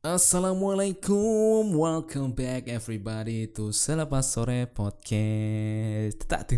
Assalamualaikum, 0.00 1.76
welcome 1.76 2.32
back 2.32 2.72
everybody 2.72 3.44
to 3.52 3.68
Selepas 3.68 4.32
Sore 4.32 4.64
Podcast. 4.64 6.24
Tak 6.24 6.48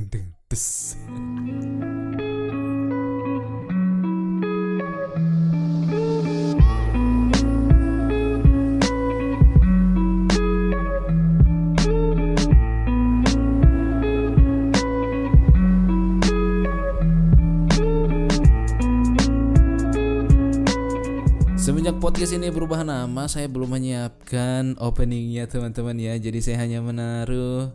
Semenjak 21.62 22.02
podcast 22.02 22.34
ini 22.34 22.51
berubah 22.51 22.83
nama, 22.83 23.30
saya 23.30 23.47
belum 23.47 23.79
menyiapkan 23.79 24.74
openingnya 24.83 25.47
teman-teman 25.47 25.95
ya. 25.95 26.19
Jadi 26.19 26.43
saya 26.43 26.59
hanya 26.59 26.83
menaruh 26.83 27.71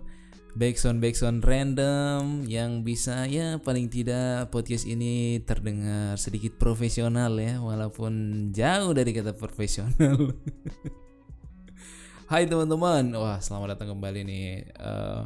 backsound 0.60 1.00
backsound 1.00 1.40
random 1.48 2.44
yang 2.52 2.84
bisa 2.84 3.24
ya 3.32 3.56
paling 3.64 3.88
tidak 3.88 4.52
podcast 4.52 4.84
ini 4.84 5.40
terdengar 5.48 6.20
sedikit 6.20 6.60
profesional 6.60 7.32
ya, 7.40 7.64
walaupun 7.64 8.12
jauh 8.52 8.92
dari 8.92 9.16
kata 9.16 9.32
profesional. 9.32 10.36
Hai 12.32 12.44
teman-teman, 12.44 13.16
wah 13.16 13.40
selamat 13.40 13.80
datang 13.80 13.96
kembali 13.96 14.20
nih. 14.28 14.68
Eh, 14.68 15.22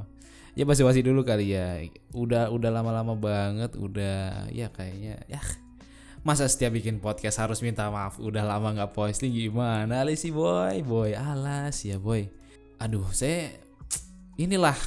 ya 0.53 0.70
basi-basi 0.70 1.01
dulu 1.01 1.25
kali 1.25 1.57
ya. 1.57 1.81
Udah 2.13 2.53
udah 2.53 2.70
lama-lama 2.70 3.17
banget, 3.17 3.73
udah 3.73 4.53
ya 4.53 4.70
kayaknya 4.70 5.17
ya 5.25 5.41
masa 6.21 6.45
setiap 6.45 6.77
bikin 6.77 7.02
podcast 7.02 7.41
harus 7.41 7.66
minta 7.66 7.89
maaf 7.89 8.21
udah 8.21 8.45
lama 8.45 8.77
nggak 8.77 8.93
posting 8.93 9.34
gimana 9.34 10.05
sih 10.13 10.29
boy? 10.29 10.85
Boy 10.85 11.17
alas 11.17 11.81
ya 11.81 11.98
boy. 11.98 12.29
Aduh 12.77 13.05
saya 13.13 13.53
inilah 14.37 14.77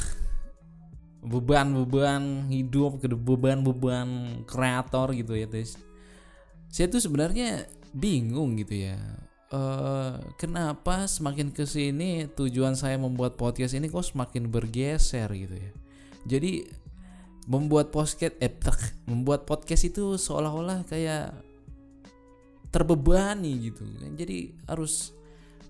beban-beban 1.24 2.52
hidup 2.52 3.00
beban-beban 3.00 4.42
kreator 4.44 5.16
gitu 5.16 5.32
ya 5.32 5.48
guys 5.48 5.80
saya 6.68 6.92
tuh 6.92 7.00
sebenarnya 7.00 7.64
bingung 7.96 8.60
gitu 8.60 8.92
ya 8.92 9.00
eh 9.54 10.12
kenapa 10.36 11.06
semakin 11.08 11.54
ke 11.54 11.64
sini 11.64 12.28
tujuan 12.28 12.76
saya 12.76 13.00
membuat 13.00 13.38
podcast 13.40 13.72
ini 13.72 13.86
kok 13.86 14.02
semakin 14.02 14.50
bergeser 14.50 15.30
gitu 15.30 15.54
ya. 15.54 15.72
Jadi 16.24 16.66
membuat 17.44 17.92
podcast 17.92 18.34
eh 18.40 18.52
membuat 19.04 19.44
podcast 19.44 19.84
itu 19.84 20.16
seolah-olah 20.16 20.84
kayak 20.88 21.36
terbebani 22.72 23.70
gitu. 23.70 23.84
Jadi 24.16 24.56
harus 24.66 25.14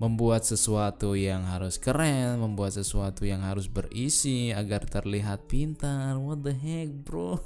membuat 0.03 0.43
sesuatu 0.43 1.15
yang 1.15 1.47
harus 1.47 1.79
keren 1.79 2.43
membuat 2.43 2.75
sesuatu 2.75 3.23
yang 3.23 3.47
harus 3.47 3.71
berisi 3.71 4.51
agar 4.51 4.83
terlihat 4.87 5.47
pintar. 5.47 6.19
What 6.19 6.43
the 6.43 6.55
heck 6.55 6.91
bro? 7.05 7.39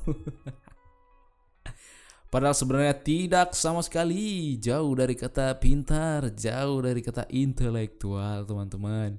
Padahal 2.28 2.52
sebenarnya 2.52 2.92
tidak 3.00 3.56
sama 3.56 3.80
sekali. 3.80 4.60
Jauh 4.60 4.92
dari 4.92 5.16
kata 5.16 5.56
pintar, 5.56 6.28
jauh 6.36 6.84
dari 6.84 7.00
kata 7.00 7.24
intelektual, 7.32 8.44
teman-teman. 8.44 9.16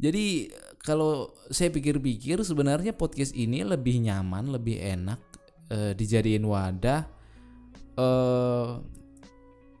Jadi 0.00 0.48
kalau 0.80 1.36
saya 1.52 1.68
pikir-pikir 1.68 2.40
sebenarnya 2.40 2.96
podcast 2.96 3.36
ini 3.36 3.60
lebih 3.60 4.00
nyaman, 4.00 4.48
lebih 4.48 4.80
enak 4.80 5.20
eh, 5.68 5.92
dijadiin 5.92 6.44
wadah 6.48 7.04
eh 8.00 8.70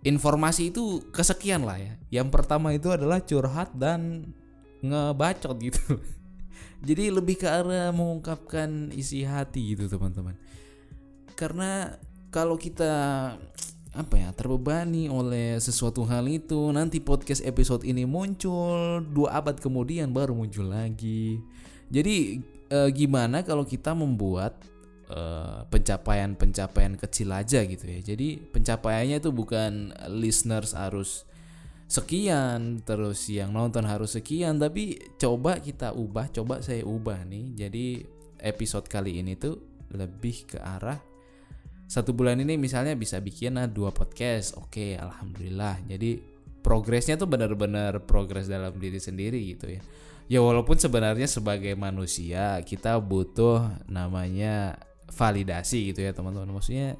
informasi 0.04 0.72
itu 0.72 1.04
kesekian 1.12 1.64
lah 1.64 1.76
ya. 1.76 1.94
Yang 2.20 2.28
pertama 2.32 2.72
itu 2.72 2.88
adalah 2.92 3.20
curhat 3.24 3.72
dan 3.76 4.32
ngebacot 4.80 5.56
gitu. 5.60 6.00
Jadi 6.88 7.12
lebih 7.12 7.36
ke 7.40 7.48
arah 7.48 7.92
mengungkapkan 7.92 8.92
isi 8.96 9.24
hati 9.24 9.76
gitu 9.76 9.88
teman-teman. 9.88 10.36
Karena 11.36 11.96
kalau 12.32 12.56
kita 12.56 12.92
apa 13.90 14.22
ya 14.22 14.30
terbebani 14.30 15.10
oleh 15.10 15.58
sesuatu 15.58 16.06
hal 16.06 16.30
itu. 16.30 16.70
Nanti 16.70 17.02
podcast 17.02 17.42
episode 17.42 17.82
ini 17.82 18.06
muncul 18.06 19.02
dua 19.02 19.42
abad 19.42 19.58
kemudian 19.58 20.14
baru 20.14 20.34
muncul 20.34 20.70
lagi. 20.70 21.42
Jadi 21.90 22.38
eh, 22.70 22.88
gimana 22.94 23.42
kalau 23.42 23.66
kita 23.66 23.90
membuat 23.98 24.62
eh, 25.10 25.66
pencapaian-pencapaian 25.66 26.94
kecil 26.94 27.34
aja 27.34 27.66
gitu 27.66 27.84
ya? 27.90 27.98
Jadi 28.14 28.38
pencapaiannya 28.38 29.18
itu 29.18 29.30
bukan 29.34 29.90
listeners 30.06 30.78
harus 30.78 31.26
sekian 31.90 32.86
terus 32.86 33.26
yang 33.26 33.50
nonton 33.50 33.82
harus 33.82 34.14
sekian 34.14 34.62
tapi 34.62 34.94
coba 35.18 35.58
kita 35.58 35.90
ubah 35.90 36.30
coba 36.30 36.62
saya 36.62 36.86
ubah 36.86 37.26
nih. 37.26 37.66
Jadi 37.66 38.06
episode 38.38 38.86
kali 38.86 39.18
ini 39.18 39.34
tuh 39.34 39.58
lebih 39.90 40.46
ke 40.46 40.62
arah 40.62 41.09
satu 41.90 42.14
bulan 42.14 42.38
ini 42.38 42.54
misalnya 42.54 42.94
bisa 42.94 43.18
bikin 43.18 43.58
nah, 43.58 43.66
dua 43.66 43.90
podcast. 43.90 44.54
Oke 44.54 44.94
alhamdulillah. 44.94 45.82
Jadi 45.90 46.22
progresnya 46.62 47.18
tuh 47.18 47.26
benar-benar 47.26 48.06
progres 48.06 48.46
dalam 48.46 48.78
diri 48.78 49.02
sendiri 49.02 49.42
gitu 49.42 49.74
ya. 49.74 49.82
Ya 50.30 50.38
walaupun 50.38 50.78
sebenarnya 50.78 51.26
sebagai 51.26 51.74
manusia 51.74 52.62
kita 52.62 52.94
butuh 53.02 53.74
namanya 53.90 54.78
validasi 55.10 55.90
gitu 55.90 56.06
ya 56.06 56.14
teman-teman. 56.14 56.54
Maksudnya 56.54 56.94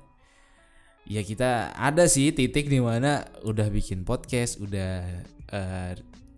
ya 1.06 1.22
kita 1.22 1.70
ada 1.78 2.10
sih 2.10 2.34
titik 2.34 2.66
di 2.66 2.82
mana 2.82 3.30
udah 3.46 3.70
bikin 3.70 4.02
podcast 4.02 4.58
udah 4.58 5.06
eh, 5.54 5.92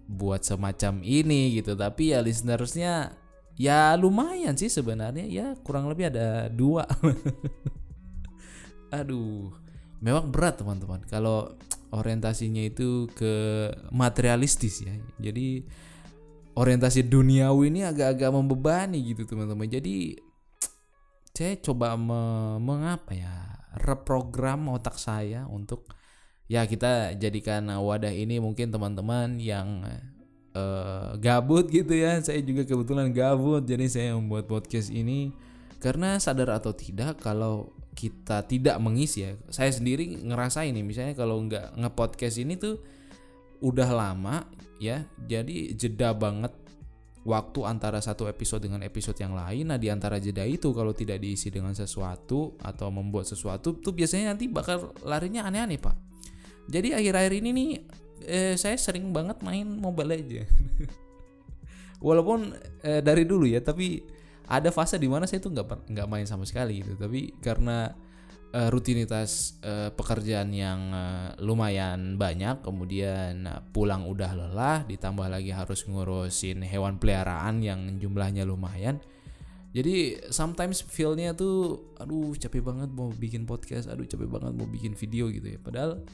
buat 0.05 0.45
semacam 0.45 1.01
ini 1.01 1.57
gitu. 1.57 1.73
Tapi 1.73 2.13
ya 2.13 2.21
listenersnya 2.21 3.17
ya 3.57 3.97
lumayan 3.97 4.61
sih 4.61 4.69
sebenarnya. 4.69 5.25
Ya 5.25 5.47
kurang 5.65 5.89
lebih 5.89 6.13
ada 6.13 6.53
dua 6.53 6.85
aduh 8.93 9.51
memang 10.05 10.29
berat 10.29 10.61
teman-teman. 10.61 11.01
Kalau 11.09 11.57
orientasinya 11.95 12.61
itu 12.61 13.09
ke 13.15 13.33
materialistis 13.95 14.85
ya. 14.85 14.93
Jadi 15.23 15.65
orientasi 16.59 17.09
duniawi 17.09 17.73
ini 17.73 17.81
agak-agak 17.87 18.31
membebani 18.35 19.01
gitu 19.15 19.25
teman-teman. 19.25 19.71
Jadi 19.71 20.19
saya 21.33 21.57
coba 21.65 21.97
me- 21.97 22.61
mengapa 22.61 23.17
ya 23.17 23.33
reprogram 23.81 24.69
otak 24.69 25.01
saya 25.01 25.49
untuk 25.49 25.89
ya 26.45 26.69
kita 26.69 27.17
jadikan 27.17 27.65
wadah 27.81 28.13
ini 28.13 28.37
mungkin 28.37 28.69
teman-teman 28.69 29.41
yang 29.41 29.89
eh, 30.53 31.09
gabut 31.23 31.73
gitu 31.73 31.97
ya. 31.97 32.21
Saya 32.21 32.45
juga 32.45 32.69
kebetulan 32.69 33.15
gabut 33.17 33.65
jadi 33.65 33.89
saya 33.89 34.11
membuat 34.13 34.45
podcast 34.45 34.93
ini 34.93 35.33
karena 35.83 36.23
sadar 36.23 36.55
atau 36.55 36.71
tidak 36.71 37.19
kalau 37.19 37.75
kita 37.93 38.47
tidak 38.47 38.79
mengisi 38.79 39.27
ya 39.27 39.35
saya 39.51 39.75
sendiri 39.75 40.23
ngerasain 40.23 40.71
nih 40.73 40.87
misalnya 40.87 41.15
kalau 41.19 41.43
nggak 41.43 41.75
ngepodcast 41.77 42.39
ini 42.41 42.55
tuh 42.57 42.79
udah 43.61 43.91
lama 43.91 44.47
ya 44.79 45.05
jadi 45.19 45.75
jeda 45.75 46.15
banget 46.15 46.55
waktu 47.23 47.61
antara 47.67 48.03
satu 48.03 48.27
episode 48.27 48.67
dengan 48.67 48.83
episode 48.83 49.15
yang 49.15 49.39
lain. 49.39 49.71
Nah 49.71 49.79
di 49.79 49.87
antara 49.87 50.19
jeda 50.19 50.43
itu 50.43 50.75
kalau 50.75 50.91
tidak 50.91 51.23
diisi 51.23 51.55
dengan 51.55 51.71
sesuatu 51.71 52.59
atau 52.59 52.91
membuat 52.91 53.31
sesuatu 53.31 53.79
tuh 53.79 53.95
biasanya 53.95 54.35
nanti 54.35 54.51
bakal 54.51 54.91
larinya 55.07 55.47
aneh-aneh 55.47 55.79
pak. 55.79 55.95
Jadi 56.67 56.95
akhir-akhir 56.95 57.33
ini 57.39 57.51
nih 57.55 57.69
eh, 58.27 58.55
saya 58.59 58.75
sering 58.79 59.11
banget 59.15 59.39
main 59.43 59.67
mobile 59.67 60.15
aja 60.15 60.47
walaupun 62.07 62.55
eh, 62.83 63.03
dari 63.03 63.27
dulu 63.27 63.47
ya 63.47 63.63
tapi 63.63 64.03
ada 64.49 64.71
fase 64.75 64.99
di 64.99 65.07
mana 65.07 65.29
saya 65.29 65.43
tuh 65.43 65.55
nggak 65.55 65.91
nggak 65.91 66.09
main 66.11 66.27
sama 66.27 66.43
sekali 66.47 66.83
gitu. 66.83 66.99
Tapi 66.99 67.39
karena 67.39 67.93
eh, 68.53 68.69
rutinitas 68.69 69.59
eh, 69.65 69.91
pekerjaan 69.95 70.53
yang 70.53 70.81
eh, 70.93 71.29
lumayan 71.43 72.21
banyak 72.21 72.61
kemudian 72.63 73.49
eh, 73.49 73.61
pulang 73.73 74.07
udah 74.07 74.31
lelah 74.37 74.79
ditambah 74.85 75.27
lagi 75.27 75.51
harus 75.51 75.85
ngurusin 75.89 76.63
hewan 76.63 77.01
peliharaan 77.01 77.65
yang 77.65 77.81
jumlahnya 77.99 78.45
lumayan. 78.45 79.01
Jadi 79.73 80.29
sometimes 80.29 80.85
feelnya 80.85 81.33
tuh 81.33 81.81
aduh 81.97 82.37
capek 82.37 82.61
banget 82.61 82.93
mau 82.93 83.09
bikin 83.09 83.49
podcast 83.49 83.89
aduh 83.89 84.05
capek 84.05 84.29
banget 84.29 84.53
mau 84.53 84.69
bikin 84.69 84.93
video 84.93 85.33
gitu 85.33 85.49
ya. 85.49 85.59
Padahal 85.59 86.05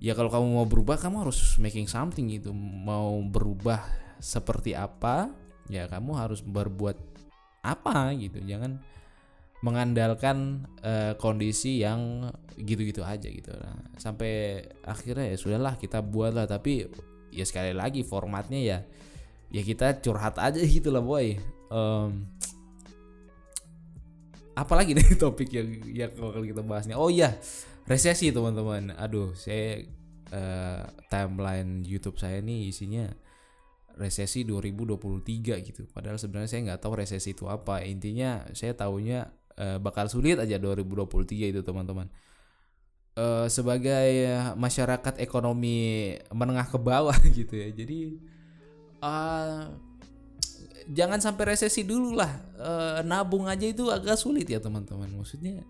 ya 0.00 0.16
kalau 0.16 0.32
kamu 0.32 0.46
mau 0.56 0.64
berubah 0.64 0.96
kamu 0.96 1.28
harus 1.28 1.60
making 1.60 1.84
something 1.84 2.32
gitu. 2.32 2.56
Mau 2.56 3.20
berubah 3.20 3.84
seperti 4.16 4.72
apa 4.72 5.28
ya 5.68 5.88
kamu 5.92 6.12
harus 6.16 6.40
berbuat 6.40 7.09
apa 7.60 8.16
gitu 8.16 8.40
jangan 8.44 8.80
mengandalkan 9.60 10.64
eh, 10.80 11.12
kondisi 11.20 11.84
yang 11.84 12.32
gitu-gitu 12.56 13.04
aja 13.04 13.28
gitu. 13.28 13.52
Nah, 13.52 13.76
sampai 14.00 14.64
akhirnya 14.84 15.32
ya 15.32 15.36
sudahlah 15.36 15.76
kita 15.76 16.00
buatlah 16.00 16.48
tapi 16.48 16.88
ya 17.28 17.44
sekali 17.44 17.76
lagi 17.76 18.00
formatnya 18.00 18.60
ya 18.60 18.78
ya 19.52 19.62
kita 19.62 20.00
curhat 20.00 20.40
aja 20.40 20.60
gitu 20.64 20.88
lah 20.88 21.04
boy. 21.04 21.36
Em, 21.70 22.10
apalagi 24.56 24.94
nih 24.98 25.20
topik 25.20 25.52
yang 25.52 25.68
yang 25.92 26.10
kalau 26.16 26.44
kita 26.44 26.64
bahasnya 26.64 26.96
oh 26.96 27.12
iya 27.12 27.36
resesi 27.84 28.32
teman-teman. 28.32 28.96
Aduh 28.96 29.36
saya 29.36 29.84
uh, 30.32 30.88
timeline 31.12 31.84
YouTube 31.84 32.16
saya 32.16 32.40
nih 32.40 32.72
isinya 32.72 33.12
resesi 34.00 34.48
2023 34.48 35.60
gitu. 35.60 35.84
Padahal 35.92 36.16
sebenarnya 36.16 36.48
saya 36.48 36.60
nggak 36.72 36.80
tahu 36.80 36.96
resesi 36.96 37.36
itu 37.36 37.44
apa. 37.52 37.84
Intinya 37.84 38.48
saya 38.56 38.72
tahunya 38.72 39.28
uh, 39.60 39.78
bakal 39.78 40.08
sulit 40.08 40.40
aja 40.40 40.56
2023 40.56 41.52
itu 41.52 41.60
teman-teman. 41.60 42.08
Uh, 43.20 43.44
sebagai 43.52 44.32
masyarakat 44.56 45.20
ekonomi 45.20 46.16
menengah 46.32 46.64
ke 46.64 46.78
bawah 46.80 47.16
gitu 47.38 47.52
ya. 47.52 47.68
Jadi 47.68 48.16
uh, 49.04 49.68
jangan 50.88 51.20
sampai 51.20 51.52
resesi 51.52 51.84
dulu 51.84 52.16
lah. 52.16 52.32
Uh, 52.56 53.04
nabung 53.04 53.44
aja 53.44 53.68
itu 53.68 53.92
agak 53.92 54.16
sulit 54.16 54.48
ya 54.48 54.64
teman-teman. 54.64 55.12
Maksudnya 55.12 55.60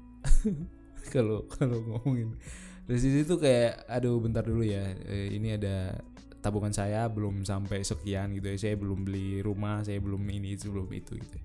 kalau 1.14 1.50
kalau 1.50 1.82
ngomongin 1.82 2.38
resesi 2.86 3.26
itu 3.26 3.34
kayak 3.42 3.82
aduh 3.90 4.22
bentar 4.22 4.46
dulu 4.46 4.62
ya. 4.62 4.86
Uh, 5.10 5.28
ini 5.34 5.58
ada 5.58 5.98
tabungan 6.40 6.72
saya 6.72 7.06
belum 7.06 7.44
sampai 7.44 7.84
sekian 7.84 8.32
gitu 8.36 8.50
ya. 8.52 8.56
Saya 8.58 8.74
belum 8.80 9.04
beli 9.06 9.44
rumah 9.44 9.84
saya 9.84 10.00
belum 10.00 10.20
ini 10.26 10.56
belum 10.56 10.88
itu 10.92 11.16
gitu. 11.20 11.38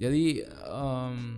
Jadi 0.00 0.42
um, 0.68 1.36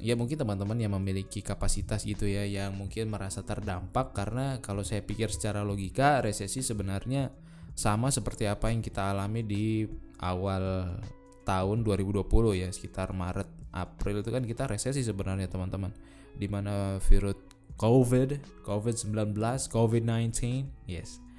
ya 0.00 0.16
mungkin 0.16 0.40
teman-teman 0.40 0.80
yang 0.80 0.96
memiliki 0.96 1.44
kapasitas 1.44 2.08
gitu 2.08 2.24
ya 2.24 2.48
yang 2.48 2.72
mungkin 2.72 3.12
merasa 3.12 3.44
terdampak 3.44 4.16
karena 4.16 4.56
kalau 4.64 4.80
saya 4.80 5.04
pikir 5.04 5.28
secara 5.28 5.60
logika 5.60 6.24
resesi 6.24 6.64
sebenarnya 6.64 7.28
sama 7.76 8.08
seperti 8.08 8.48
apa 8.48 8.72
yang 8.72 8.80
kita 8.80 9.12
alami 9.12 9.44
di 9.44 9.84
awal 10.24 10.96
tahun 11.44 11.84
2020 11.84 12.24
ya 12.56 12.68
sekitar 12.72 13.12
Maret 13.12 13.48
April 13.76 14.24
itu 14.24 14.30
kan 14.32 14.44
kita 14.48 14.64
resesi 14.66 15.04
sebenarnya 15.04 15.46
teman-teman. 15.52 15.92
Di 16.34 16.48
mana 16.48 16.96
virus 17.04 17.36
COVID, 17.76 18.64
COVID-19, 18.64 19.36
COVID-19, 19.72 20.40
yes 20.88 21.29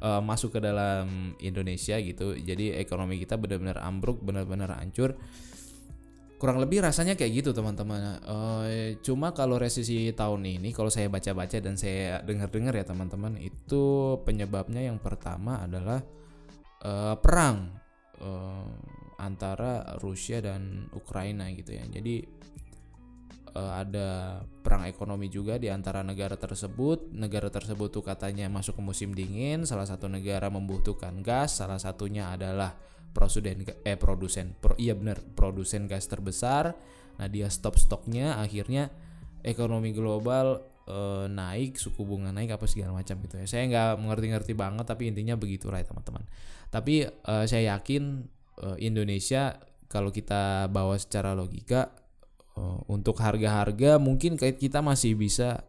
uh, 0.00 0.20
masuk 0.24 0.56
ke 0.56 0.60
dalam 0.60 1.36
Indonesia 1.38 1.96
gitu. 2.00 2.34
Jadi 2.36 2.74
ekonomi 2.74 3.20
kita 3.20 3.36
benar-benar 3.36 3.80
ambruk, 3.84 4.20
benar-benar 4.20 4.76
hancur. 4.80 5.16
Kurang 6.40 6.56
lebih 6.56 6.80
rasanya 6.80 7.20
kayak 7.20 7.44
gitu 7.44 7.50
teman-teman. 7.52 8.16
Uh, 8.24 8.96
cuma 9.04 9.36
kalau 9.36 9.60
resesi 9.60 10.08
tahun 10.16 10.40
ini, 10.60 10.72
kalau 10.72 10.88
saya 10.88 11.12
baca-baca 11.12 11.60
dan 11.60 11.76
saya 11.76 12.24
dengar-dengar 12.24 12.72
ya 12.80 12.84
teman-teman, 12.88 13.36
itu 13.36 14.16
penyebabnya 14.24 14.88
yang 14.88 14.96
pertama 14.96 15.60
adalah 15.60 16.00
uh, 16.80 17.14
perang 17.20 17.76
uh, 18.24 18.72
antara 19.20 20.00
Rusia 20.00 20.40
dan 20.40 20.88
Ukraina 20.96 21.52
gitu 21.52 21.76
ya. 21.76 21.84
Jadi 21.84 22.39
uh, 23.54 23.74
ada 23.78 24.40
perang 24.42 24.86
ekonomi 24.86 25.30
juga 25.30 25.56
di 25.56 25.70
antara 25.70 26.00
negara 26.02 26.34
tersebut. 26.38 27.10
Negara 27.14 27.50
tersebut 27.50 27.90
tuh 27.90 28.04
katanya 28.04 28.46
masuk 28.50 28.78
ke 28.78 28.82
musim 28.82 29.10
dingin. 29.12 29.66
Salah 29.66 29.86
satu 29.86 30.06
negara 30.06 30.48
membutuhkan 30.48 31.22
gas. 31.22 31.58
Salah 31.58 31.78
satunya 31.78 32.30
adalah 32.30 32.74
produsen 33.10 33.66
eh 33.82 33.98
produsen 33.98 34.54
pro, 34.54 34.78
iya 34.78 34.94
benar 34.94 35.18
produsen 35.34 35.90
gas 35.90 36.06
terbesar. 36.06 36.74
Nah 37.18 37.26
dia 37.26 37.50
stop 37.50 37.76
stoknya. 37.76 38.38
Akhirnya 38.38 38.88
ekonomi 39.42 39.90
global 39.90 40.62
uh, 40.86 41.26
naik, 41.26 41.76
suku 41.76 42.02
bunga 42.02 42.30
naik 42.30 42.54
apa 42.56 42.66
segala 42.70 42.96
macam 42.96 43.18
gitu 43.22 43.38
ya. 43.38 43.46
Saya 43.46 43.66
nggak 43.68 43.90
mengerti-ngerti 44.00 44.52
banget 44.54 44.86
tapi 44.86 45.10
intinya 45.10 45.34
begitu 45.34 45.68
lah 45.68 45.82
ya 45.82 45.86
teman-teman. 45.90 46.24
Tapi 46.70 47.06
uh, 47.06 47.44
saya 47.44 47.76
yakin 47.76 48.26
uh, 48.62 48.78
Indonesia 48.78 49.58
kalau 49.90 50.14
kita 50.14 50.70
bawa 50.70 50.94
secara 50.94 51.34
logika 51.34 51.99
uh, 52.60 52.78
untuk 52.92 53.16
harga-harga 53.16 53.96
mungkin 53.96 54.36
kita 54.36 54.84
masih 54.84 55.16
bisa 55.16 55.64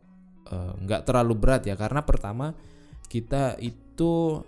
eh, 0.52 0.74
nggak 0.76 1.08
terlalu 1.08 1.34
berat 1.40 1.64
ya. 1.64 1.80
Karena 1.80 2.04
pertama 2.04 2.52
kita 3.08 3.56
itu 3.64 4.44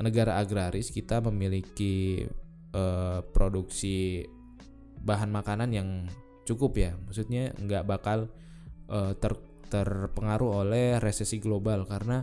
negara 0.00 0.40
agraris 0.40 0.88
kita 0.88 1.20
memiliki 1.20 2.24
uh, 2.72 3.20
produksi 3.20 4.24
bahan 5.04 5.28
makanan 5.28 5.70
yang 5.76 5.88
cukup 6.48 6.72
ya. 6.80 6.96
Maksudnya 6.96 7.52
nggak 7.60 7.84
bakal 7.84 8.32
ter 8.92 9.32
terpengaruh 9.72 10.64
oleh 10.64 11.00
resesi 11.00 11.40
global. 11.40 11.88
Karena 11.88 12.20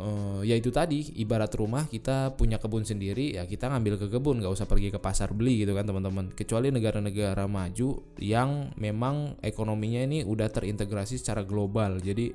uh, 0.00 0.40
ya 0.40 0.56
itu 0.56 0.72
tadi 0.72 1.12
ibarat 1.20 1.52
rumah 1.52 1.84
kita 1.84 2.32
punya 2.34 2.56
kebun 2.56 2.88
sendiri 2.88 3.36
ya 3.36 3.44
kita 3.44 3.68
ngambil 3.68 4.00
ke 4.00 4.06
kebun 4.08 4.40
nggak 4.40 4.52
usah 4.56 4.64
pergi 4.64 4.88
ke 4.88 4.96
pasar 4.96 5.36
beli 5.36 5.62
gitu 5.62 5.76
kan 5.76 5.84
teman-teman. 5.84 6.32
Kecuali 6.32 6.72
negara-negara 6.72 7.44
maju 7.44 8.00
yang 8.16 8.72
memang 8.80 9.36
ekonominya 9.44 10.00
ini 10.08 10.24
udah 10.24 10.48
terintegrasi 10.48 11.20
secara 11.20 11.44
global. 11.44 12.00
Jadi 12.00 12.32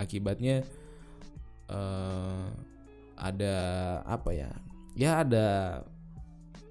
akibatnya 0.00 0.64
uh, 1.68 2.48
ada 3.20 3.56
apa 4.08 4.30
ya 4.32 4.50
ya 4.96 5.22
ada 5.22 5.46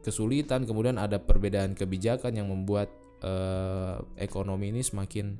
kesulitan 0.01 0.65
kemudian 0.65 0.97
ada 0.97 1.21
perbedaan 1.21 1.77
kebijakan 1.77 2.33
yang 2.33 2.49
membuat 2.49 2.89
uh, 3.21 4.01
ekonomi 4.17 4.73
ini 4.73 4.81
semakin 4.81 5.37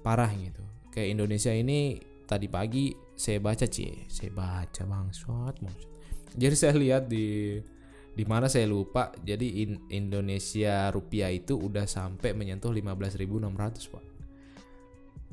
parah 0.00 0.32
gitu. 0.32 0.64
Kayak 0.90 1.20
Indonesia 1.20 1.52
ini 1.52 2.09
tadi 2.30 2.46
pagi 2.46 2.94
saya 3.18 3.42
baca 3.42 3.66
sih 3.66 4.06
saya 4.06 4.30
baca 4.30 4.82
bangsat 4.86 5.54
jadi 6.38 6.54
saya 6.54 6.78
lihat 6.78 7.10
di 7.10 7.58
di 8.14 8.24
mana 8.26 8.50
saya 8.50 8.66
lupa. 8.66 9.14
Jadi 9.22 9.64
in, 9.64 9.86
Indonesia 9.90 10.90
rupiah 10.90 11.30
itu 11.30 11.56
udah 11.56 11.86
sampai 11.86 12.34
menyentuh 12.34 12.70
15.600 12.70 13.90
pak. 13.90 14.04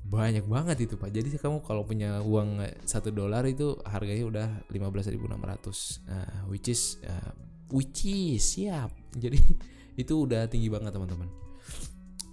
Banyak 0.08 0.46
banget 0.48 0.88
itu 0.88 0.96
pak. 0.96 1.12
Jadi 1.12 1.36
kamu 1.36 1.66
kalau 1.66 1.84
punya 1.84 2.24
uang 2.24 2.64
satu 2.88 3.12
dolar 3.12 3.44
itu 3.44 3.76
harganya 3.84 4.24
udah 4.24 4.48
15.600 4.72 5.20
uh, 6.08 6.48
which 6.48 6.72
is 6.72 7.02
uh, 7.04 7.34
which 7.74 8.08
is 8.08 8.42
siap. 8.46 8.94
Jadi 9.24 9.42
itu 9.98 10.14
udah 10.14 10.48
tinggi 10.48 10.72
banget 10.72 10.96
teman-teman. 10.96 11.28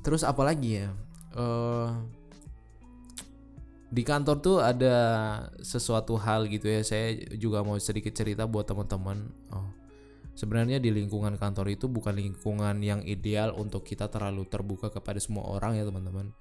Terus 0.05 0.23
apalagi 0.23 0.85
ya? 0.85 0.89
Uh, 1.35 1.99
di 3.95 4.03
kantor 4.03 4.37
tuh 4.43 4.59
ada 4.59 4.97
sesuatu 5.63 6.19
hal 6.19 6.51
gitu 6.51 6.67
ya. 6.67 6.83
Saya 6.83 7.15
juga 7.39 7.63
mau 7.63 7.79
sedikit 7.79 8.11
cerita 8.11 8.51
buat 8.51 8.67
teman-teman. 8.67 9.31
Oh 9.55 9.85
sebenarnya 10.35 10.83
di 10.83 10.91
lingkungan 10.91 11.39
kantor 11.39 11.71
itu 11.71 11.87
bukan 11.87 12.15
lingkungan 12.19 12.83
yang 12.83 13.01
ideal 13.07 13.55
untuk 13.55 13.87
kita 13.87 14.11
terlalu 14.11 14.45
terbuka 14.51 14.91
kepada 14.91 15.23
semua 15.23 15.47
orang 15.47 15.79
ya 15.79 15.87
teman-teman. 15.87 16.35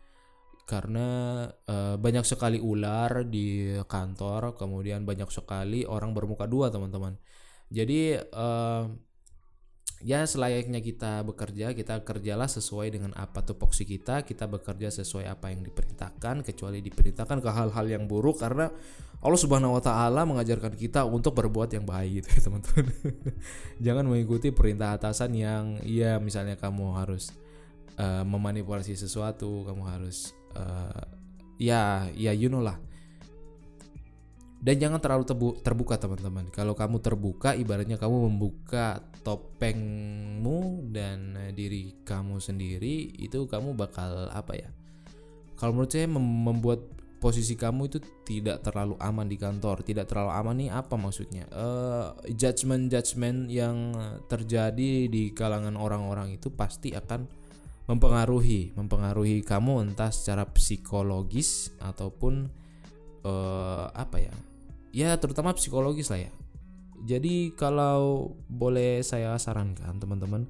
Karena 0.65 1.07
uh, 1.69 1.95
banyak 2.01 2.25
sekali 2.25 2.57
ular 2.57 3.23
di 3.29 3.77
kantor 3.85 4.57
kemudian 4.57 5.05
banyak 5.05 5.29
sekali 5.29 5.85
orang 5.85 6.11
bermuka 6.17 6.49
dua 6.49 6.73
teman-teman. 6.73 7.15
Jadi 7.69 8.17
uh, 8.17 8.89
ya 10.03 10.27
selayaknya 10.27 10.83
kita 10.83 11.23
bekerja 11.23 11.71
kita 11.71 12.03
kerjalah 12.03 12.51
sesuai 12.51 12.91
dengan 12.91 13.11
apa 13.15 13.41
tupoksi 13.41 13.87
kita. 13.87 14.27
Kita 14.27 14.45
bekerja 14.51 14.91
sesuai 14.91 15.31
apa 15.31 15.49
yang 15.49 15.63
diperintahkan 15.63 16.43
kecuali 16.43 16.83
diperintahkan 16.83 17.39
ke 17.39 17.49
hal-hal 17.49 17.85
yang 17.87 18.03
buruk 18.05 18.43
karena 18.43 18.67
Allah 19.23 19.39
Subhanahu 19.39 19.79
wa 19.79 19.83
taala 19.83 20.27
mengajarkan 20.27 20.75
kita 20.75 21.07
untuk 21.07 21.39
berbuat 21.39 21.71
yang 21.71 21.87
baik 21.87 22.21
gitu 22.21 22.29
ya 22.35 22.39
teman-teman. 22.43 22.85
Jangan 23.85 24.03
mengikuti 24.11 24.51
perintah 24.51 24.99
atasan 24.99 25.31
yang 25.31 25.79
ya 25.87 26.19
misalnya 26.19 26.59
kamu 26.59 26.99
harus 26.99 27.31
uh, 27.95 28.27
memanipulasi 28.27 28.99
sesuatu 28.99 29.63
kamu 29.63 29.83
harus 29.87 30.35
uh, 30.59 31.07
ya 31.55 32.11
ya 32.11 32.35
you 32.35 32.51
know 32.51 32.59
lah 32.59 32.75
dan 34.63 34.79
jangan 34.79 34.99
terlalu 35.03 35.27
terbuka 35.59 35.99
teman-teman. 35.99 36.47
Kalau 36.55 36.71
kamu 36.71 37.03
terbuka 37.03 37.51
ibaratnya 37.51 37.99
kamu 37.99 38.31
membuka 38.31 39.03
topengmu 39.27 40.87
dan 40.95 41.35
eh, 41.35 41.51
diri 41.51 41.99
kamu 42.07 42.39
sendiri 42.39 43.11
itu 43.19 43.43
kamu 43.43 43.75
bakal 43.75 44.31
apa 44.31 44.55
ya 44.55 44.71
kalau 45.59 45.75
menurut 45.79 45.91
saya 45.91 46.07
membuat 46.07 46.79
posisi 47.23 47.55
kamu 47.55 47.87
itu 47.87 48.03
tidak 48.27 48.67
terlalu 48.67 48.99
aman 48.99 49.23
di 49.31 49.39
kantor. 49.39 49.79
Tidak 49.79 50.03
terlalu 50.03 50.31
aman 50.35 50.55
nih 50.59 50.69
apa 50.75 50.99
maksudnya? 50.99 51.47
Uh, 51.55 52.11
eh, 52.27 52.35
judgement 52.35 52.91
judgement 52.91 53.47
yang 53.47 53.95
terjadi 54.27 55.07
di 55.07 55.31
kalangan 55.31 55.79
orang-orang 55.79 56.35
itu 56.35 56.51
pasti 56.51 56.91
akan 56.91 57.23
mempengaruhi 57.87 58.75
mempengaruhi 58.75 59.43
kamu 59.43 59.91
entah 59.91 60.11
secara 60.11 60.47
psikologis 60.47 61.71
ataupun 61.83 62.47
uh, 63.23 63.87
apa 63.91 64.23
ya 64.23 64.35
ya 64.93 65.17
terutama 65.17 65.57
psikologis 65.57 66.13
lah 66.13 66.29
ya. 66.29 66.31
Jadi 67.03 67.51
kalau 67.57 68.31
boleh 68.47 69.03
saya 69.03 69.35
sarankan 69.35 69.99
teman-teman 69.99 70.47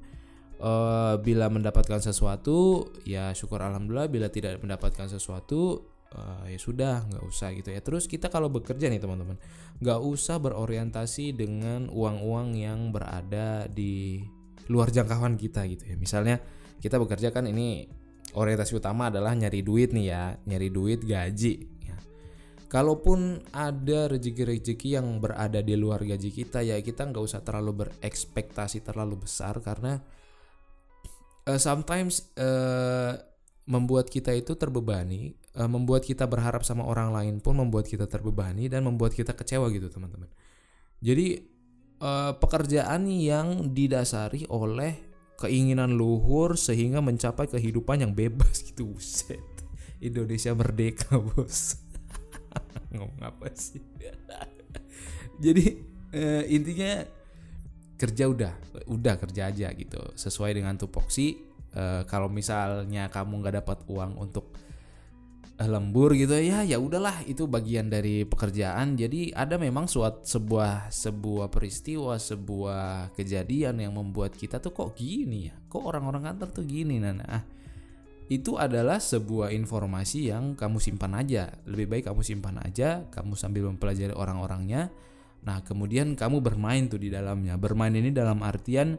uh, 0.62 1.18
bila 1.18 1.50
mendapatkan 1.50 1.98
sesuatu 1.98 2.86
ya 3.02 3.34
syukur 3.34 3.58
alhamdulillah 3.58 4.06
bila 4.06 4.30
tidak 4.30 4.62
mendapatkan 4.62 5.10
sesuatu 5.10 5.82
uh, 6.14 6.46
ya 6.46 6.60
sudah 6.60 7.08
nggak 7.10 7.24
usah 7.26 7.50
gitu 7.58 7.74
ya. 7.74 7.80
Terus 7.82 8.06
kita 8.06 8.30
kalau 8.30 8.52
bekerja 8.52 8.86
nih 8.86 9.02
teman-teman 9.02 9.40
nggak 9.82 10.00
usah 10.04 10.38
berorientasi 10.38 11.34
dengan 11.34 11.90
uang-uang 11.90 12.54
yang 12.54 12.94
berada 12.94 13.66
di 13.66 14.22
luar 14.70 14.94
jangkauan 14.94 15.34
kita 15.34 15.66
gitu 15.66 15.90
ya. 15.90 15.96
Misalnya 15.98 16.38
kita 16.78 17.00
bekerja 17.02 17.34
kan 17.34 17.50
ini 17.50 17.88
orientasi 18.34 18.78
utama 18.78 19.10
adalah 19.10 19.34
nyari 19.34 19.62
duit 19.62 19.90
nih 19.90 20.06
ya 20.10 20.38
nyari 20.46 20.68
duit 20.70 21.00
gaji 21.02 21.73
kalaupun 22.68 23.42
ada 23.54 24.10
rezeki-rezeki 24.10 24.98
yang 24.98 25.22
berada 25.22 25.62
di 25.62 25.74
luar 25.78 26.02
gaji 26.02 26.30
kita 26.30 26.64
ya 26.64 26.80
kita 26.82 27.06
nggak 27.08 27.24
usah 27.24 27.40
terlalu 27.40 27.86
berekspektasi 27.86 28.82
terlalu 28.82 29.24
besar 29.26 29.58
karena 29.62 30.02
uh, 31.48 31.60
sometimes 31.60 32.32
uh, 32.36 33.16
membuat 33.64 34.12
kita 34.12 34.32
itu 34.36 34.56
terbebani 34.56 35.32
uh, 35.56 35.70
membuat 35.70 36.04
kita 36.04 36.28
berharap 36.28 36.66
sama 36.66 36.84
orang 36.84 37.14
lain 37.14 37.34
pun 37.40 37.56
membuat 37.56 37.88
kita 37.88 38.04
terbebani 38.04 38.68
dan 38.68 38.84
membuat 38.84 39.16
kita 39.16 39.32
kecewa 39.32 39.72
gitu 39.72 39.88
teman-teman. 39.88 40.28
Jadi 41.00 41.40
uh, 42.00 42.32
pekerjaan 42.36 43.08
yang 43.08 43.72
didasari 43.72 44.48
oleh 44.52 45.14
keinginan 45.40 45.98
luhur 45.98 46.54
sehingga 46.54 47.02
mencapai 47.02 47.50
kehidupan 47.50 48.06
yang 48.06 48.12
bebas 48.14 48.62
gitu 48.62 48.94
set 49.02 49.42
Indonesia 49.98 50.54
merdeka 50.54 51.18
bos 51.18 51.83
ngomong 52.94 53.22
apa 53.22 53.50
sih? 53.54 53.82
Jadi 55.44 55.64
uh, 56.14 56.42
intinya 56.46 57.02
kerja 57.94 58.24
udah 58.26 58.52
udah 58.90 59.14
kerja 59.18 59.50
aja 59.50 59.68
gitu. 59.74 60.00
Sesuai 60.14 60.54
dengan 60.54 60.74
tupoksi 60.78 61.38
uh, 61.74 62.02
kalau 62.06 62.30
misalnya 62.30 63.10
kamu 63.10 63.42
nggak 63.42 63.56
dapat 63.64 63.78
uang 63.86 64.12
untuk 64.18 64.54
uh, 65.58 65.68
lembur 65.68 66.14
gitu 66.18 66.34
ya 66.38 66.66
ya 66.66 66.78
udahlah 66.78 67.22
itu 67.26 67.46
bagian 67.46 67.90
dari 67.90 68.26
pekerjaan. 68.26 68.98
Jadi 68.98 69.30
ada 69.34 69.58
memang 69.58 69.86
suat 69.86 70.26
sebuah 70.26 70.90
sebuah 70.90 71.50
peristiwa 71.50 72.18
sebuah 72.18 73.14
kejadian 73.14 73.82
yang 73.82 73.94
membuat 73.94 74.34
kita 74.34 74.58
tuh 74.58 74.74
kok 74.74 74.94
gini 74.98 75.50
ya? 75.50 75.54
Kok 75.70 75.82
orang-orang 75.82 76.34
kantor 76.34 76.48
tuh 76.50 76.64
gini 76.66 76.98
nana? 76.98 77.24
Ah, 77.26 77.44
itu 78.32 78.56
adalah 78.56 78.96
sebuah 78.96 79.52
informasi 79.52 80.32
yang 80.32 80.56
kamu 80.56 80.80
simpan 80.80 81.12
aja. 81.12 81.52
Lebih 81.68 81.86
baik 81.92 82.04
kamu 82.08 82.24
simpan 82.24 82.56
aja, 82.64 83.04
kamu 83.12 83.36
sambil 83.36 83.68
mempelajari 83.68 84.16
orang-orangnya. 84.16 84.88
Nah, 85.44 85.60
kemudian 85.60 86.16
kamu 86.16 86.40
bermain 86.40 86.88
tuh 86.88 86.96
di 86.96 87.12
dalamnya. 87.12 87.60
Bermain 87.60 87.92
ini 87.92 88.08
dalam 88.08 88.40
artian 88.40 88.96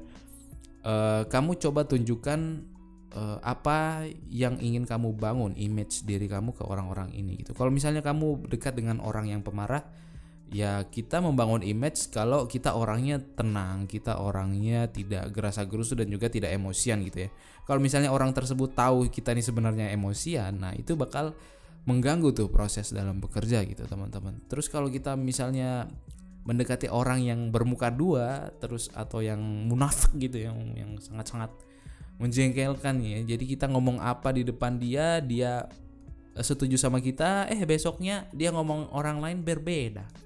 uh, 0.85 1.25
kamu 1.25 1.57
coba 1.57 1.89
tunjukkan 1.89 2.39
uh, 3.17 3.41
apa 3.41 4.05
yang 4.29 4.61
ingin 4.61 4.85
kamu 4.85 5.17
bangun, 5.17 5.57
image 5.57 6.05
diri 6.05 6.29
kamu 6.29 6.53
ke 6.53 6.61
orang-orang 6.61 7.09
ini 7.17 7.41
gitu. 7.41 7.57
Kalau 7.57 7.73
misalnya 7.73 8.05
kamu 8.05 8.45
dekat 8.45 8.77
dengan 8.77 9.01
orang 9.01 9.25
yang 9.25 9.41
pemarah, 9.41 9.81
ya 10.53 10.85
kita 10.85 11.23
membangun 11.23 11.65
image 11.65 12.13
kalau 12.13 12.45
kita 12.45 12.77
orangnya 12.77 13.17
tenang, 13.17 13.89
kita 13.89 14.21
orangnya 14.21 14.85
tidak 14.91 15.33
gerasa-gerusu 15.33 15.97
dan 15.97 16.11
juga 16.11 16.29
tidak 16.29 16.53
emosian 16.53 17.01
gitu 17.01 17.25
ya. 17.25 17.29
Kalau 17.65 17.81
misalnya 17.81 18.13
orang 18.13 18.29
tersebut 18.29 18.77
tahu 18.77 19.09
kita 19.09 19.33
ini 19.33 19.41
sebenarnya 19.41 19.89
emosian, 19.89 20.61
nah 20.61 20.73
itu 20.77 20.93
bakal 20.93 21.33
mengganggu 21.89 22.33
tuh 22.33 22.49
proses 22.49 22.93
dalam 22.93 23.17
bekerja 23.17 23.65
gitu 23.65 23.85
teman-teman. 23.89 24.41
Terus 24.45 24.69
kalau 24.69 24.89
kita 24.89 25.17
misalnya 25.17 25.89
mendekati 26.45 26.93
orang 26.93 27.25
yang 27.25 27.49
bermuka 27.49 27.89
dua 27.89 28.53
terus 28.61 28.93
atau 28.93 29.25
yang 29.25 29.41
munafik 29.41 30.13
gitu 30.29 30.45
yang 30.45 30.77
yang 30.77 30.93
sangat-sangat 31.01 31.49
menjengkelkan 32.21 33.01
ya. 33.01 33.19
Jadi 33.33 33.57
kita 33.57 33.65
ngomong 33.65 33.97
apa 33.97 34.29
di 34.29 34.45
depan 34.45 34.77
dia, 34.77 35.17
dia 35.25 35.65
setuju 36.37 36.77
sama 36.77 37.01
kita, 37.01 37.49
eh 37.49 37.65
besoknya 37.65 38.29
dia 38.29 38.53
ngomong 38.53 38.93
orang 38.93 39.23
lain 39.23 39.41
berbeda 39.41 40.24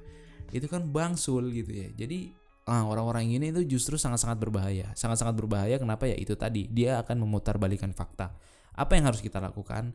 itu 0.49 0.65
kan 0.65 0.85
bangsul 0.85 1.49
gitu 1.53 1.71
ya. 1.71 1.89
Jadi 1.93 2.33
ah, 2.69 2.85
orang-orang 2.85 3.33
ini 3.33 3.49
itu 3.49 3.65
justru 3.65 3.97
sangat-sangat 3.97 4.37
berbahaya. 4.37 4.93
Sangat-sangat 4.93 5.33
berbahaya 5.33 5.75
kenapa 5.81 6.05
ya? 6.05 6.15
Itu 6.15 6.37
tadi 6.37 6.69
dia 6.69 7.01
akan 7.01 7.25
memutarbalikan 7.25 7.91
fakta. 7.97 8.33
Apa 8.77 8.95
yang 8.95 9.09
harus 9.09 9.19
kita 9.19 9.41
lakukan? 9.41 9.91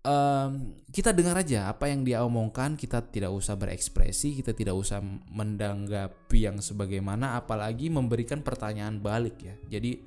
Um, 0.00 0.80
kita 0.88 1.12
dengar 1.12 1.36
aja 1.36 1.70
apa 1.70 1.86
yang 1.86 2.02
dia 2.02 2.26
omongkan. 2.26 2.74
Kita 2.74 3.04
tidak 3.06 3.30
usah 3.30 3.54
berekspresi 3.54 4.42
kita 4.42 4.56
tidak 4.56 4.74
usah 4.74 4.98
mendanggapi 5.30 6.50
yang 6.50 6.58
sebagaimana 6.58 7.38
apalagi 7.38 7.88
memberikan 7.88 8.42
pertanyaan 8.42 8.98
balik 8.98 9.38
ya. 9.40 9.54
Jadi 9.78 10.00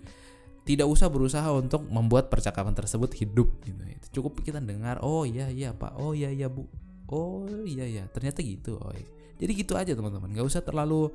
tidak 0.63 0.87
usah 0.87 1.11
berusaha 1.11 1.47
untuk 1.51 1.83
membuat 1.91 2.31
percakapan 2.31 2.71
tersebut 2.71 3.11
hidup 3.19 3.51
gitu 3.67 3.83
cukup 4.13 4.45
kita 4.45 4.61
dengar 4.61 5.01
oh 5.01 5.25
iya 5.25 5.49
iya 5.49 5.73
pak. 5.73 5.97
Oh 5.97 6.13
iya 6.13 6.29
iya 6.29 6.45
bu. 6.45 6.69
Oh 7.09 7.49
iya 7.65 7.85
iya. 7.85 8.03
Ternyata 8.09 8.45
gitu 8.45 8.77
oh 8.77 8.93
iya 8.93 9.22
jadi 9.37 9.51
gitu 9.53 9.73
aja 9.73 9.91
teman-teman. 9.93 10.29
Nggak 10.33 10.47
usah 10.47 10.61
terlalu 10.61 11.09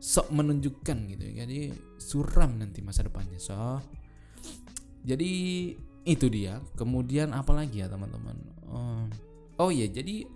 sok 0.00 0.28
menunjukkan 0.34 0.98
gitu. 1.16 1.24
Jadi 1.32 1.58
suram 1.96 2.60
nanti 2.60 2.84
masa 2.84 3.06
depannya. 3.06 3.40
So 3.40 3.80
jadi 5.04 5.30
itu 6.04 6.26
dia. 6.28 6.60
Kemudian 6.76 7.32
apa 7.32 7.56
lagi 7.56 7.80
ya 7.80 7.88
teman-teman? 7.88 8.36
Um, 8.68 9.08
oh 9.60 9.70
iya 9.72 9.88
jadi 9.88 10.28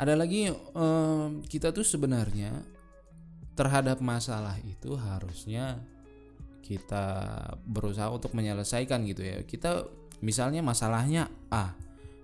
ada 0.00 0.16
lagi 0.16 0.48
um, 0.72 1.44
kita 1.44 1.76
tuh 1.76 1.84
sebenarnya 1.84 2.56
terhadap 3.52 4.00
masalah 4.00 4.56
itu 4.64 4.96
harusnya 4.96 5.84
kita 6.64 7.04
berusaha 7.68 8.08
untuk 8.08 8.32
menyelesaikan 8.32 9.04
gitu 9.04 9.22
ya. 9.24 9.44
Kita 9.44 9.84
misalnya 10.24 10.64
masalahnya 10.64 11.28
A 11.52 11.76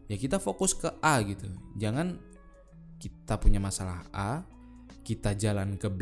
ya 0.07 0.17
kita 0.17 0.41
fokus 0.41 0.73
ke 0.73 0.89
A 1.03 1.21
gitu. 1.21 1.51
Jangan 1.77 2.17
kita 2.97 3.37
punya 3.37 3.61
masalah 3.61 4.03
A, 4.13 4.43
kita 5.07 5.37
jalan 5.39 5.79
ke 5.79 5.89
B 5.93 6.01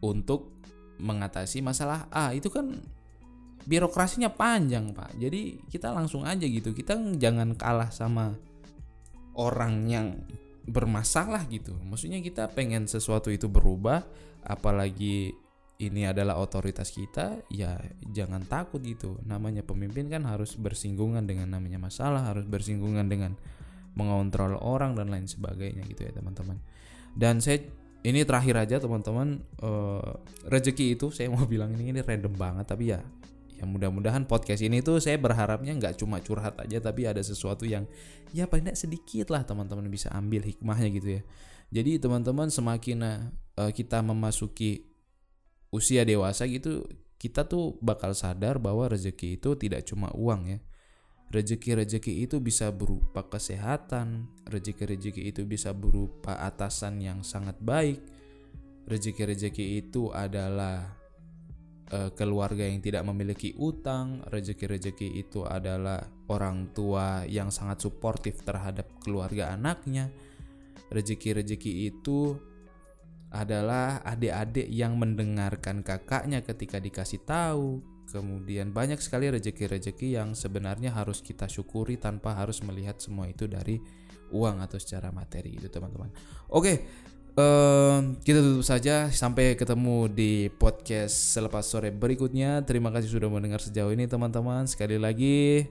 untuk 0.00 0.54
mengatasi 1.00 1.60
masalah 1.60 2.06
A. 2.08 2.32
Itu 2.32 2.48
kan 2.48 2.78
birokrasinya 3.64 4.32
panjang, 4.32 4.92
Pak. 4.92 5.16
Jadi 5.18 5.64
kita 5.68 5.90
langsung 5.90 6.22
aja 6.24 6.44
gitu. 6.44 6.72
Kita 6.72 6.96
jangan 7.16 7.56
kalah 7.56 7.90
sama 7.90 8.36
orang 9.34 9.88
yang 9.90 10.06
bermasalah 10.64 11.44
gitu. 11.52 11.76
Maksudnya 11.84 12.24
kita 12.24 12.48
pengen 12.52 12.88
sesuatu 12.88 13.28
itu 13.28 13.50
berubah, 13.52 14.00
apalagi 14.44 15.36
ini 15.82 16.06
adalah 16.06 16.38
otoritas 16.38 16.94
kita, 16.94 17.42
ya 17.50 17.76
jangan 18.14 18.46
takut 18.46 18.80
gitu. 18.80 19.18
Namanya 19.26 19.66
pemimpin 19.66 20.08
kan 20.08 20.24
harus 20.24 20.54
bersinggungan 20.56 21.26
dengan 21.26 21.52
namanya 21.52 21.82
masalah, 21.82 22.30
harus 22.32 22.46
bersinggungan 22.46 23.10
dengan 23.10 23.36
mengontrol 23.94 24.58
orang 24.58 24.98
dan 24.98 25.10
lain 25.10 25.26
sebagainya 25.26 25.86
gitu 25.86 26.06
ya 26.06 26.12
teman-teman. 26.14 26.58
Dan 27.14 27.38
saya 27.38 27.62
ini 28.04 28.20
terakhir 28.26 28.68
aja 28.68 28.76
teman-teman 28.82 29.40
uh, 29.64 30.20
rezeki 30.50 30.98
itu 30.98 31.08
saya 31.14 31.32
mau 31.32 31.46
bilang 31.52 31.72
ini 31.74 31.94
ini 31.94 32.00
random 32.04 32.34
banget 32.36 32.66
tapi 32.68 32.92
ya 32.92 33.00
ya 33.54 33.64
mudah-mudahan 33.64 34.26
podcast 34.26 34.66
ini 34.66 34.82
tuh 34.82 34.98
saya 34.98 35.14
berharapnya 35.14 35.72
nggak 35.78 36.02
cuma 36.02 36.18
curhat 36.18 36.58
aja 36.58 36.82
tapi 36.82 37.06
ada 37.06 37.22
sesuatu 37.22 37.62
yang 37.62 37.86
ya 38.34 38.50
paling 38.50 38.66
tidak 38.66 38.78
sedikit 38.82 39.30
lah 39.30 39.46
teman-teman 39.46 39.86
bisa 39.86 40.10
ambil 40.12 40.42
hikmahnya 40.42 40.90
gitu 40.90 41.08
ya. 41.18 41.22
Jadi 41.74 41.98
teman-teman 41.98 42.52
semakin 42.52 42.98
uh, 43.02 43.70
kita 43.72 43.98
memasuki 44.04 44.90
usia 45.74 46.06
dewasa 46.06 46.46
gitu 46.46 46.86
kita 47.18 47.48
tuh 47.48 47.80
bakal 47.80 48.12
sadar 48.12 48.60
bahwa 48.60 48.86
rezeki 48.86 49.40
itu 49.40 49.56
tidak 49.58 49.82
cuma 49.88 50.12
uang 50.14 50.54
ya 50.54 50.58
Rezeki-rezeki 51.34 52.30
itu 52.30 52.38
bisa 52.38 52.70
berupa 52.70 53.26
kesehatan, 53.26 54.30
rezeki-rezeki 54.46 55.34
itu 55.34 55.42
bisa 55.42 55.74
berupa 55.74 56.38
atasan 56.38 57.02
yang 57.02 57.26
sangat 57.26 57.58
baik. 57.58 57.98
Rezeki-rezeki 58.86 59.82
itu 59.82 60.14
adalah 60.14 60.94
uh, 61.90 62.14
keluarga 62.14 62.62
yang 62.62 62.78
tidak 62.78 63.02
memiliki 63.02 63.50
utang, 63.58 64.22
rezeki-rezeki 64.30 65.26
itu 65.26 65.42
adalah 65.42 66.06
orang 66.30 66.70
tua 66.70 67.26
yang 67.26 67.50
sangat 67.50 67.82
suportif 67.82 68.46
terhadap 68.46 68.86
keluarga 69.02 69.50
anaknya. 69.58 70.14
Rezeki-rezeki 70.94 71.90
itu 71.90 72.38
adalah 73.34 74.06
adik-adik 74.06 74.70
yang 74.70 74.94
mendengarkan 74.94 75.82
kakaknya 75.82 76.46
ketika 76.46 76.78
dikasih 76.78 77.26
tahu, 77.26 77.82
kemudian 78.08 78.70
banyak 78.70 79.00
sekali 79.00 79.30
rejeki-rejeki 79.32 80.16
yang 80.18 80.32
sebenarnya 80.36 80.92
harus 80.92 81.24
kita 81.24 81.48
syukuri 81.50 81.96
tanpa 81.96 82.36
harus 82.36 82.60
melihat 82.62 83.00
semua 83.00 83.28
itu 83.28 83.48
dari 83.48 83.80
uang 84.34 84.60
atau 84.64 84.78
secara 84.80 85.12
materi 85.14 85.56
itu 85.56 85.68
teman-teman. 85.68 86.10
Oke 86.50 86.84
um, 87.38 88.18
kita 88.22 88.40
tutup 88.40 88.64
saja. 88.66 89.10
Sampai 89.10 89.58
ketemu 89.58 90.10
di 90.10 90.48
podcast 90.50 91.34
selepas 91.34 91.66
sore 91.66 91.90
berikutnya. 91.90 92.62
Terima 92.66 92.90
kasih 92.94 93.10
sudah 93.10 93.28
mendengar 93.30 93.60
sejauh 93.62 93.92
ini 93.92 94.06
teman-teman. 94.06 94.66
Sekali 94.70 94.96
lagi 94.98 95.66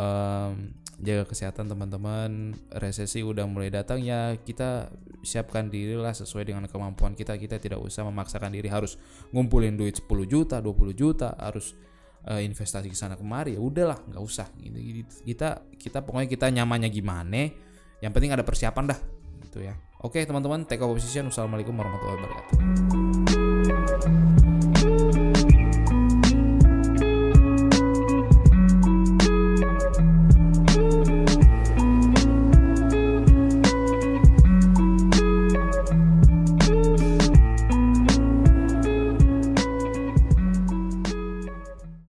um, 0.00 0.72
jaga 1.00 1.28
kesehatan 1.28 1.68
teman-teman. 1.68 2.56
Resesi 2.72 3.20
udah 3.20 3.44
mulai 3.44 3.68
datang 3.68 4.00
ya 4.00 4.32
kita 4.36 4.88
siapkan 5.20 5.68
dirilah 5.68 6.16
sesuai 6.16 6.48
dengan 6.48 6.64
kemampuan 6.68 7.12
kita. 7.12 7.36
Kita 7.36 7.60
tidak 7.60 7.80
usah 7.82 8.04
memaksakan 8.08 8.52
diri 8.52 8.68
harus 8.72 8.96
ngumpulin 9.32 9.76
duit 9.76 10.00
10 10.00 10.08
juta 10.24 10.56
20 10.60 10.96
juta 10.96 11.36
harus 11.36 11.76
uh, 12.28 12.40
investasi 12.40 12.88
ke 12.88 12.96
sana 12.96 13.16
kemari. 13.18 13.56
Ya 13.56 13.60
udahlah 13.60 14.00
nggak 14.08 14.22
usah. 14.22 14.48
Gitu, 14.56 15.04
gitu. 15.04 15.12
Kita 15.34 15.60
kita 15.76 15.98
pokoknya 16.00 16.28
kita 16.30 16.46
nyamannya 16.52 16.88
gimana 16.88 17.52
yang 18.00 18.12
penting 18.12 18.32
ada 18.32 18.44
persiapan 18.44 18.92
dah. 18.92 19.00
Gitu 19.48 19.68
ya. 19.68 19.74
Oke 20.00 20.24
teman-teman 20.24 20.64
take 20.64 20.80
off 20.80 20.96
position. 20.96 21.28
Wassalamualaikum 21.28 21.76
warahmatullahi 21.76 22.16
wabarakatuh 22.20 24.35